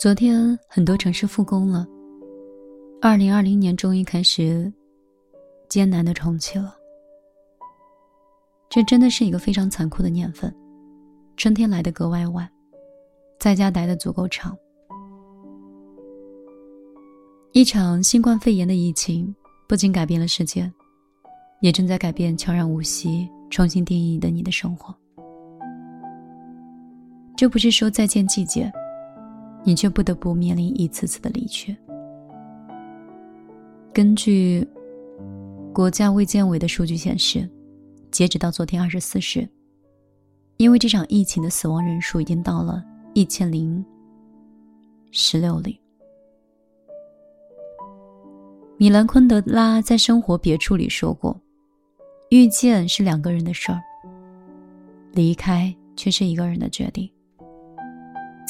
[0.00, 1.86] 昨天很多城市复工了，
[3.02, 4.72] 二零二零年终于开始
[5.68, 6.74] 艰难的重启了。
[8.70, 10.50] 这真的是一个非常残酷的年份，
[11.36, 12.50] 春天来的格外晚，
[13.38, 14.56] 在家待的足够长。
[17.52, 19.36] 一场新冠肺炎的疫情
[19.68, 20.72] 不仅改变了世界，
[21.60, 24.96] 也正在改变悄然无息、重新定义的你的生活。
[27.36, 28.72] 这不是说再见季节，
[29.64, 31.76] 你却不得不面临一次次的离去。
[33.92, 34.66] 根据
[35.72, 37.48] 国家卫健委的数据显示。
[38.10, 39.48] 截止到昨天二十四时，
[40.56, 43.84] 因为这场疫情的死亡人数已经到了一千零
[45.12, 45.80] 十六例。
[48.76, 51.40] 米兰昆德拉在《生活别处》里说过
[52.30, 53.80] ：“遇见是两个人的事儿，
[55.12, 57.08] 离开却是一个人的决定。”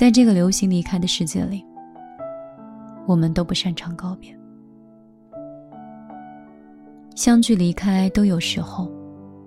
[0.01, 1.63] 在这个流行离开的世界里，
[3.07, 4.35] 我们都不擅长告别，
[7.15, 8.91] 相聚离开都有时候。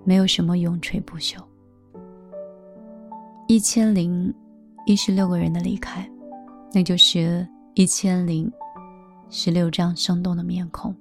[0.05, 1.37] 没有什么永垂不朽。
[3.47, 4.31] 一千零
[4.85, 6.07] 一十六个人的离开，
[6.71, 8.51] 那就是一千零
[9.29, 10.93] 十六张生动的面孔，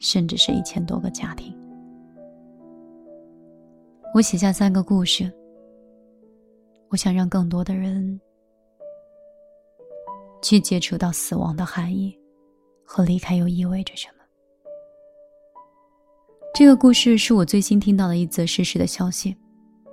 [0.00, 1.56] 甚至是一千多个家庭。
[4.12, 5.32] 我写下三个故事，
[6.88, 8.20] 我想让更多的人
[10.42, 12.16] 去接触到死亡的含义
[12.84, 14.12] 和离开又意味着什么。
[16.54, 19.36] 这个故事是我最新听到的一则逝世的消息。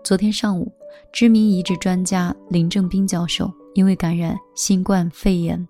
[0.03, 0.71] 昨天上午，
[1.11, 5.67] 知名移植专家林正斌教授因为感染新冠肺炎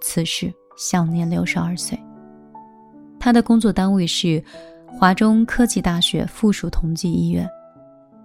[0.00, 1.98] 辞世，享年六十二岁。
[3.18, 4.42] 他的工作单位是
[4.86, 7.48] 华中科技大学附属同济医院。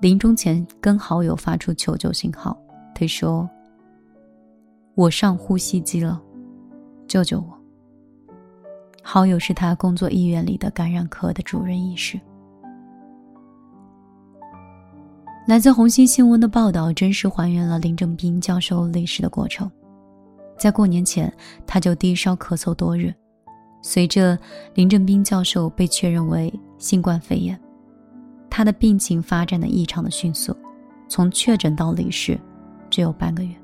[0.02, 2.58] 临终前跟好友发出求救信号，
[2.95, 3.50] 他说
[5.00, 6.22] ：“我上呼吸机了，
[7.08, 7.58] 救救我。”
[9.02, 12.20] 好友是他工作医院里的感染科的主任医师。
[15.48, 19.71] 来自红星新闻的报道，真实还原了林正斌教授离世的过程。
[20.58, 21.33] 在过年前，
[21.65, 23.15] 他就低烧咳嗽多日，
[23.82, 24.38] 随着
[24.73, 27.58] 林正斌教授被确认为新冠肺炎，
[28.49, 30.54] 他的病情发展的异常的迅速，
[31.08, 32.38] 从确诊到离世
[32.89, 33.55] 只有半个月。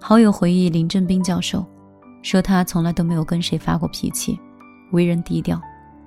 [0.00, 1.64] 好友回忆林正斌教授。
[2.22, 4.38] 说他从来都没有跟谁发过脾气，
[4.92, 5.58] 为人低调，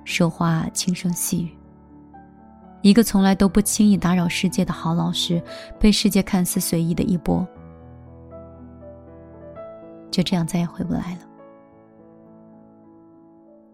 [0.04, 1.50] 说话轻声细语。
[2.82, 5.42] 一个从来都不轻易打扰世界的好老师，
[5.76, 7.44] 被世界看似随意的一波，
[10.08, 11.20] 就这样再也回不来了。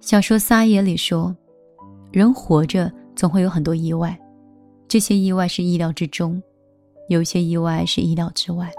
[0.00, 1.36] 小说《撒野》里说，
[2.10, 4.18] 人活着总会有很多意外，
[4.88, 6.42] 这些意外是意料之中，
[7.10, 8.72] 有些意外是意料之外，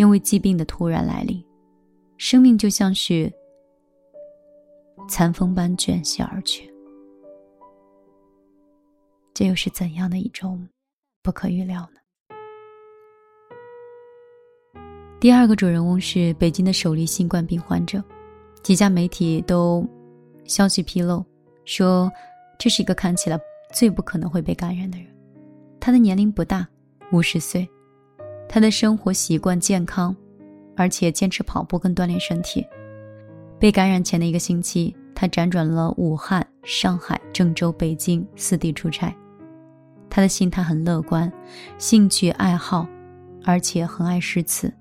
[0.00, 1.44] 因为疾病的突然来临。
[2.16, 3.30] 生命就像是
[5.06, 6.72] 残风般卷席而去，
[9.34, 10.66] 这又是怎样的一种
[11.22, 12.00] 不可预料呢？
[15.20, 18.02] 第二个主人翁是北京的首例新冠病患者，
[18.62, 19.86] 几家媒体都
[20.44, 21.22] 消息披露
[21.66, 22.10] 说，
[22.58, 23.38] 这是一个看起来
[23.70, 25.06] 最不可能会被感染的人。
[25.78, 26.66] 他的年龄不大，
[27.12, 27.68] 五十岁，
[28.50, 30.14] 他的生活习惯健康。
[30.76, 32.66] 而且坚持跑步跟锻炼身体。
[33.58, 39.14] 被感染前的一个星期，他辗转了武汉、上海、郑州、北京四地出差。
[40.08, 41.30] 他的心态很乐观，
[41.76, 42.86] 兴趣爱好，
[43.44, 44.72] 而且很爱诗词。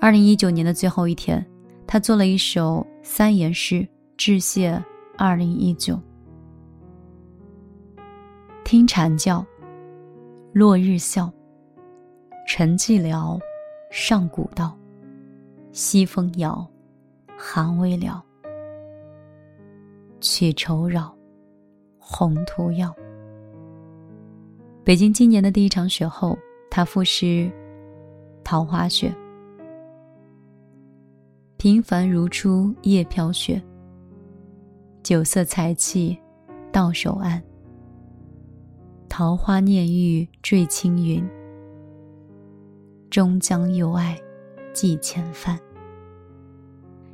[0.00, 1.44] 二零一九年的最后一天，
[1.86, 4.82] 他做了一首三言诗致谢
[5.18, 6.00] 二零一九。
[8.64, 9.44] 听蝉叫，
[10.54, 11.30] 落日笑，
[12.46, 13.40] 晨寂寥，
[13.90, 14.76] 上古道。
[15.72, 16.66] 西风摇，
[17.38, 18.22] 寒微了。
[20.20, 21.14] 曲愁扰，
[21.98, 22.94] 宏图耀。
[24.84, 26.36] 北京今年的第一场雪后，
[26.70, 27.24] 他赋诗
[28.44, 29.08] 《桃花雪》：
[31.56, 33.62] 平凡如初叶飘雪，
[35.02, 36.18] 酒色财气
[36.70, 37.42] 到手岸。
[39.08, 41.26] 桃花念玉坠青云，
[43.12, 44.18] 终将有爱。
[44.72, 45.60] 寄千帆。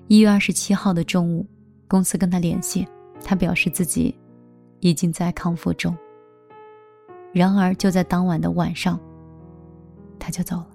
[0.06, 1.44] 一月二十七号的中午，
[1.88, 2.86] 公司跟他联系，
[3.24, 4.16] 他表示自己
[4.78, 5.92] 已经在康复中。
[7.32, 8.96] 然而就在当晚的晚上，
[10.20, 10.68] 他就走了。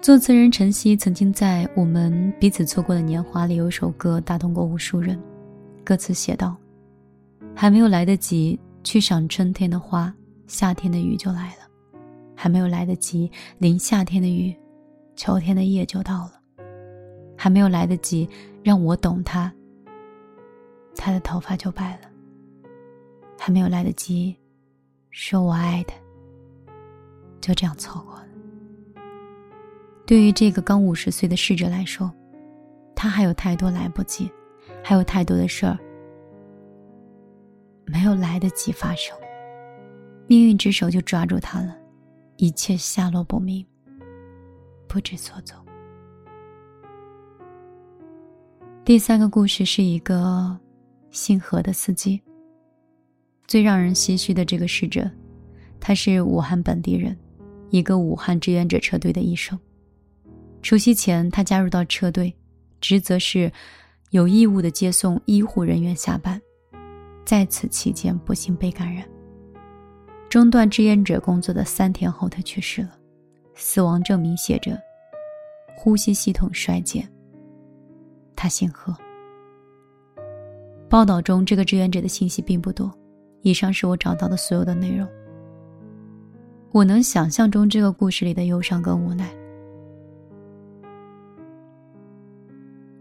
[0.00, 5.20] 作词人陈曦曾经在《我们彼此错过的年华》里有首歌打动过无数人，
[5.84, 6.56] 歌词写道
[7.54, 10.10] ：“还没有来得及去赏春天的花，
[10.46, 11.63] 夏天的雨就来了。”
[12.44, 14.54] 还没有来得及淋夏天的雨，
[15.16, 16.32] 秋天的夜就到了，
[17.38, 18.28] 还没有来得及
[18.62, 19.50] 让我懂他，
[20.94, 22.10] 他的头发就白了。
[23.38, 24.36] 还没有来得及
[25.10, 25.94] 说我爱他，
[27.40, 28.26] 就这样错过了。
[30.04, 32.12] 对于这个刚五十岁的逝者来说，
[32.94, 34.30] 他还有太多来不及，
[34.82, 35.78] 还有太多的事儿
[37.86, 39.16] 没有来得及发生。
[40.26, 41.74] 命运之手就抓住他了，
[42.36, 43.64] 一切下落不明，
[44.88, 45.56] 不知所踪。
[48.84, 50.58] 第三个故事是一个
[51.10, 52.20] 姓何的司机。
[53.46, 55.10] 最让人唏嘘的这个逝者，
[55.78, 57.16] 他是武汉本地人，
[57.70, 59.58] 一个武汉志愿者车队的医生。
[60.62, 62.34] 除夕前，他加入到车队，
[62.80, 63.52] 职责是
[64.10, 66.40] 有义务的接送医护人员下班。
[67.24, 69.06] 在此期间，不幸被感染，
[70.34, 72.98] 中断志愿者工作的三天后，他去世了。
[73.54, 74.76] 死亡证明写着：
[75.76, 77.08] 呼吸系统衰竭。
[78.34, 78.92] 他姓何。
[80.90, 82.92] 报道中，这个志愿者的信息并不多。
[83.42, 85.08] 以上是我找到的所有的内容。
[86.72, 89.32] 我能想象中这个故事里的忧伤跟无奈。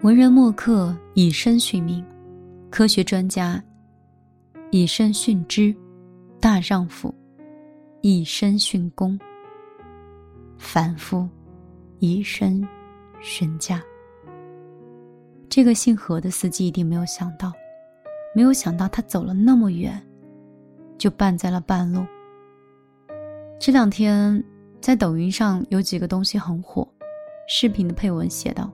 [0.03, 2.05] 文人墨客以身殉命，
[2.69, 3.59] 科学专家
[4.69, 5.75] 以身殉职，
[6.39, 7.11] 大丈夫
[8.05, 9.17] 以身殉公，
[10.57, 11.25] 凡夫
[11.99, 12.61] 以身
[13.21, 13.81] 殉家。
[15.49, 17.53] 这个姓何的司机一定没有想到，
[18.35, 19.97] 没有想到他走了那么远。
[20.97, 22.05] 就绊在了半路。
[23.57, 24.43] 这两天，
[24.81, 26.85] 在抖音上有几个东西很火，
[27.47, 28.69] 视频的配文写道：“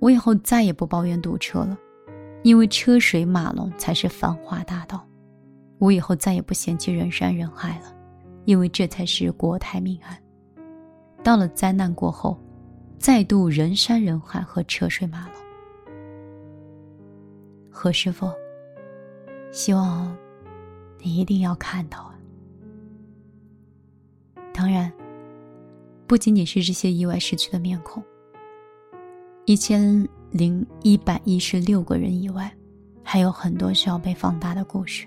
[0.00, 1.78] 我以后再也不抱怨堵车了，
[2.42, 4.98] 因为车水马龙才是繁华大道；
[5.78, 7.94] 我以后再也不嫌弃人山人海了，
[8.48, 10.18] 因为这才是国泰民安。
[11.22, 12.40] 到了灾难过后，
[12.98, 15.34] 再度人山人海和车水马龙。”
[17.70, 18.32] 何师傅，
[19.52, 20.16] 希望。
[21.00, 22.18] 你一定要看到啊！
[24.52, 24.92] 当然，
[26.08, 28.02] 不仅仅是这些意外逝去的面孔，
[29.44, 32.52] 一千零一百一十六个人以外，
[33.04, 35.06] 还有很多需要被放大的故事，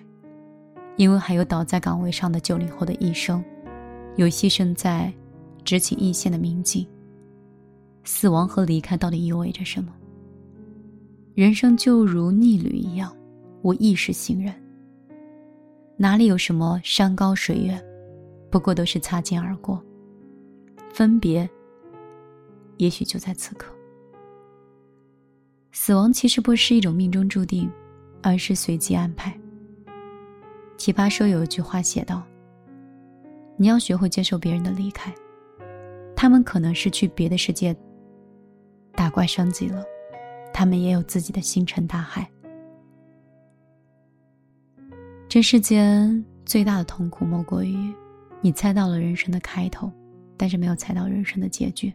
[1.01, 3.44] 因为还有倒在岗位上的九零后的医生，
[4.18, 5.12] 有牺牲在
[5.65, 6.88] 执勤一线的民警。
[8.03, 9.92] 死亡和离开到底意味着什么？
[11.33, 13.12] 人生就如逆旅一样，
[13.63, 14.53] 我亦是行人。
[15.98, 17.83] 哪里有什么山高水远，
[18.51, 19.83] 不过都是擦肩而过。
[20.94, 21.50] 分别，
[22.77, 23.74] 也许就在此刻。
[25.71, 27.68] 死亡其实不是一种命中注定，
[28.21, 29.36] 而是随机安排。
[30.81, 32.23] 奇葩说有一句话写道
[33.55, 35.13] ：“你要学会接受别人的离开，
[36.15, 37.75] 他们可能是去别的世界
[38.95, 39.85] 打怪升级了，
[40.51, 42.27] 他们也有自己的星辰大海。”
[45.29, 47.93] 这世间最大的痛苦，莫过于
[48.41, 49.87] 你猜到了人生的开头，
[50.35, 51.93] 但是没有猜到人生的结局。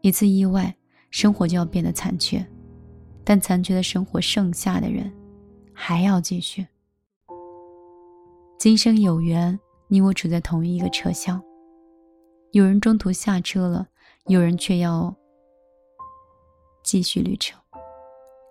[0.00, 0.74] 一次意外，
[1.12, 2.44] 生活就要变得残缺，
[3.22, 5.12] 但残缺的生活，剩下的人
[5.72, 6.66] 还要继续。
[8.60, 9.58] 今生有缘，
[9.88, 11.42] 你我处在同一个车厢，
[12.52, 13.88] 有人中途下车了，
[14.26, 15.16] 有人却要
[16.82, 17.58] 继续旅程，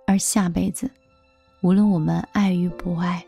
[0.08, 0.90] 而下辈子。
[1.62, 3.24] 无论我们爱与不爱，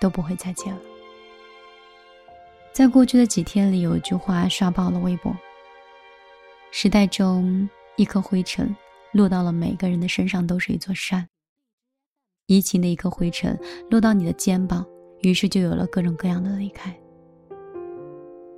[0.00, 0.80] 都不会再见了。
[2.72, 5.36] 在过去的几天里，有一句话刷爆了微博：
[6.70, 8.76] 时代中一颗灰尘
[9.12, 11.28] 落到了每个人的身上，都是一座山。
[12.46, 13.58] 疫情的一颗灰尘
[13.90, 14.86] 落到你的肩膀，
[15.22, 16.94] 于是就有了各种各样的离开。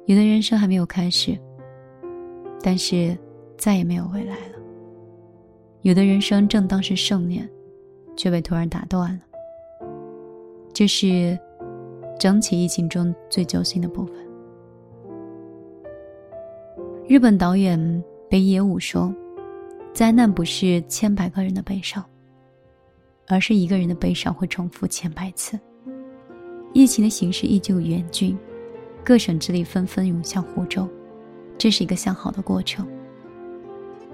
[0.04, 1.38] 有的人生还没有开始，
[2.62, 3.16] 但是
[3.56, 4.58] 再也没有未来了。
[5.80, 7.48] 有的人生正当是盛年，
[8.14, 9.20] 却被突然打断了。
[10.74, 11.38] 这是
[12.18, 14.14] 整起疫情中最揪心的部分。
[17.06, 19.14] 日本导演北野武说
[19.94, 22.04] ：“灾难不是千百个人的悲伤，
[23.28, 25.58] 而是一个人的悲伤会重复千百次。”
[26.74, 28.36] 疫情的形势依旧严峻，
[29.04, 30.88] 各省之力纷纷涌向湖州，
[31.56, 32.86] 这是一个向好的过程。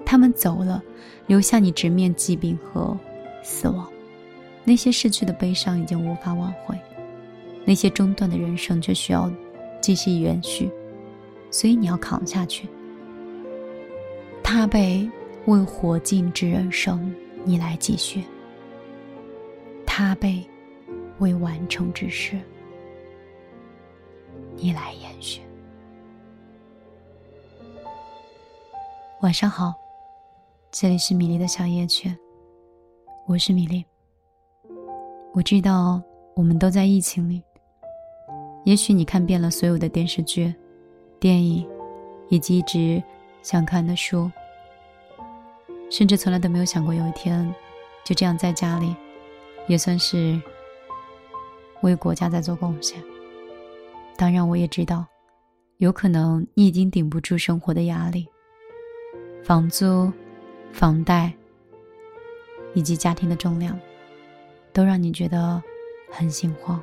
[0.06, 0.82] 他们走了，
[1.26, 2.96] 留下你直面疾病和
[3.42, 3.88] 死亡。
[4.62, 6.78] 那些逝去的悲伤已经无法挽回，
[7.64, 9.30] 那些中断的人生却需要
[9.80, 10.70] 继续延续。
[11.50, 12.68] 所以你要扛下去。
[14.42, 15.08] 他被
[15.46, 18.20] 为火尽之人生，你来继续；
[19.96, 20.44] 他被
[21.20, 22.36] 未完成之事，
[24.56, 25.40] 你来延续。
[29.20, 29.72] 晚上好，
[30.72, 32.12] 这里是米粒的小夜曲，
[33.24, 33.84] 我是米粒。
[35.32, 36.02] 我知道
[36.34, 37.40] 我们都在疫情里，
[38.64, 40.52] 也许你看遍了所有的电视剧、
[41.20, 41.64] 电影，
[42.30, 43.00] 以及一直
[43.42, 44.28] 想看的书，
[45.88, 47.48] 甚至从来都没有想过有一天
[48.02, 48.92] 就这样在家里，
[49.66, 50.40] 也算是
[51.82, 53.02] 为国家在做贡献。
[54.16, 55.04] 当然，我也知道，
[55.78, 58.26] 有可能你已经顶不住生活的压力。
[59.42, 60.10] 房租、
[60.72, 61.32] 房贷
[62.74, 63.78] 以及家庭的重量，
[64.72, 65.62] 都让你觉得
[66.10, 66.82] 很心慌。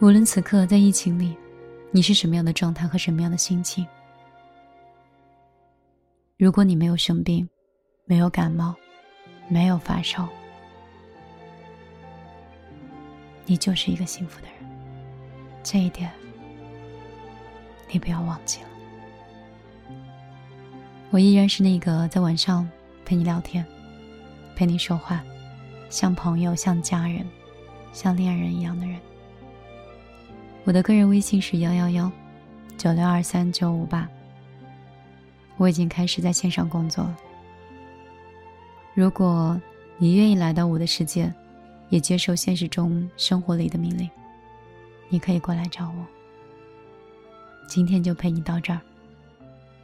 [0.00, 1.34] 无论此刻在疫情里，
[1.90, 3.84] 你是什么样的状态和什么样的心情，
[6.36, 7.48] 如果你没有生病，
[8.04, 8.74] 没有感冒，
[9.48, 10.28] 没有发烧，
[13.44, 14.54] 你就是一个幸福的人。
[15.62, 16.10] 这一点，
[17.90, 18.68] 你不要忘记了。
[21.10, 22.68] 我依然是那个在晚上
[23.04, 23.64] 陪你聊天、
[24.54, 25.22] 陪你说话，
[25.88, 27.26] 像朋友、像家人、
[27.92, 29.00] 像恋人一样的人。
[30.64, 32.10] 我的个人微信是幺幺幺
[32.76, 34.08] 九六二三九五八。
[35.56, 37.16] 我已经开始在线上工作了。
[38.96, 39.60] 如果
[39.98, 41.30] 你愿意来到我的世界，
[41.90, 44.08] 也接受现实中生活里的命令，
[45.10, 46.06] 你可以过来找我。
[47.68, 48.80] 今天就陪你到这儿。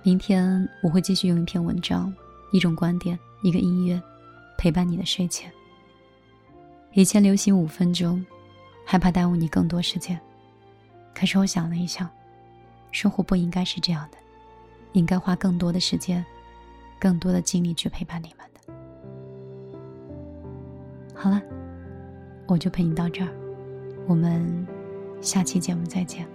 [0.03, 2.11] 明天我会继续用一篇文章、
[2.53, 4.01] 一种观点、一个音乐，
[4.57, 5.53] 陪伴你的睡前。
[6.95, 8.25] 以前流行五分钟，
[8.87, 10.19] 害怕耽误你更多时间。
[11.15, 12.09] 可是我想了一想，
[12.93, 14.17] 生活不应该是这样的，
[14.95, 16.25] 应该花更多的时间、
[16.99, 18.47] 更多的精力去陪伴你们。
[21.23, 21.41] 好了，
[22.49, 23.29] 我就陪你到这儿，
[24.09, 24.67] 我们
[25.21, 26.27] 下期节目再见。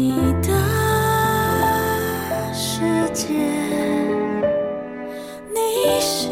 [0.00, 0.48] 你的
[2.54, 2.80] 世
[3.12, 3.34] 界
[5.54, 6.30] 你是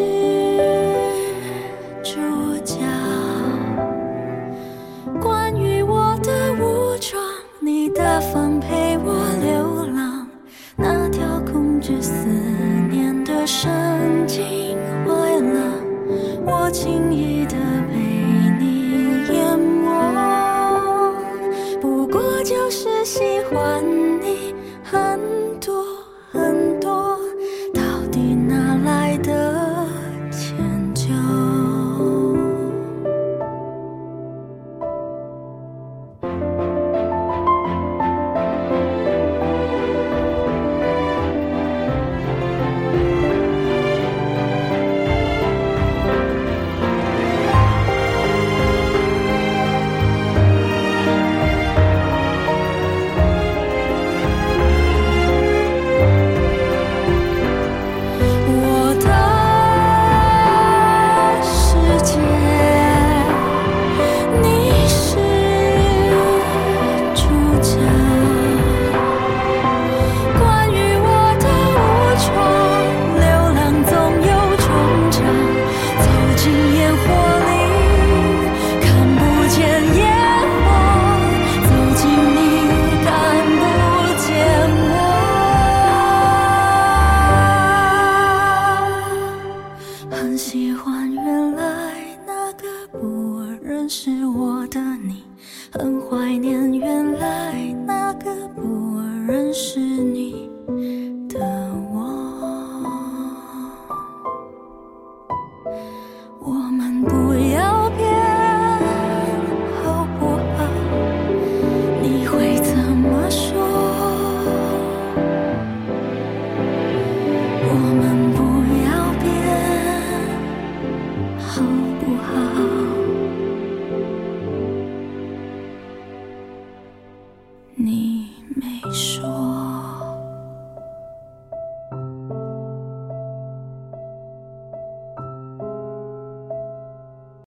[2.02, 2.18] 主
[2.64, 2.76] 角。
[5.20, 7.22] 关于我的武装
[7.60, 10.26] 你大方陪我流浪
[10.74, 12.26] 那条控制思
[12.90, 13.70] 念的神
[14.26, 15.74] 经坏了
[16.46, 17.37] 我轻易
[23.08, 23.82] 喜欢
[24.20, 24.27] 你。